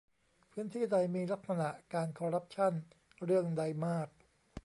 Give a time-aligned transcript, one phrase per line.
[0.51, 2.73] พื้นที่ใดมีลักษณะการคอร์รัปชั่น
[3.25, 4.09] เรื่องใดมาก